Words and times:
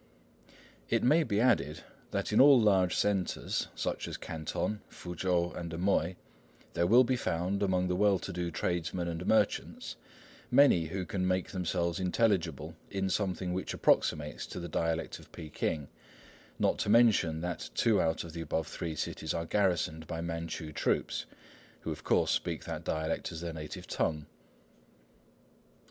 It 0.89 1.03
may 1.03 1.21
be 1.21 1.39
added 1.39 1.81
that 2.09 2.33
in 2.33 2.41
all 2.41 2.59
large 2.59 2.95
centres, 2.95 3.67
such 3.75 4.07
as 4.07 4.17
Canton, 4.17 4.81
Foochow, 4.89 5.53
and 5.53 5.71
Amoy, 5.71 6.15
there 6.73 6.87
will 6.87 7.03
be 7.03 7.15
found, 7.15 7.61
among 7.61 7.87
the 7.87 7.95
well 7.95 8.17
to 8.17 8.33
do 8.33 8.49
tradesmen 8.49 9.07
and 9.07 9.23
merchants, 9.27 9.97
many 10.49 10.85
who 10.85 11.05
can 11.05 11.27
make 11.27 11.51
themselves 11.51 11.99
intelligible 11.99 12.73
in 12.89 13.11
something 13.11 13.53
which 13.53 13.75
approximates 13.75 14.47
to 14.47 14.59
the 14.59 14.67
dialect 14.67 15.19
of 15.19 15.31
Peking, 15.31 15.87
not 16.57 16.79
to 16.79 16.89
mention 16.89 17.41
that 17.41 17.69
two 17.75 18.01
out 18.01 18.23
of 18.23 18.33
the 18.33 18.41
above 18.41 18.65
three 18.65 18.95
cities 18.95 19.35
are 19.35 19.45
garrisoned 19.45 20.07
by 20.07 20.19
Manchu 20.19 20.71
troops, 20.71 21.27
who 21.81 21.91
of 21.91 22.03
course 22.03 22.31
speak 22.31 22.63
that 22.63 22.83
dialect 22.83 23.31
as 23.31 23.41
their 23.41 23.53
native 23.53 23.85
tongue. 23.85 24.25